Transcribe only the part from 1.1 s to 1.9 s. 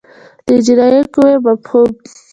قوې مفهوم